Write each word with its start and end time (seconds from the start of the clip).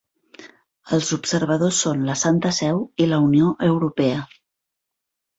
Els 0.95 1.09
observadors 1.17 1.81
són 1.85 2.01
la 2.07 2.15
Santa 2.21 2.51
Seu 2.59 2.81
i 3.05 3.07
la 3.11 3.19
Unió 3.27 3.51
Europea. 3.69 4.23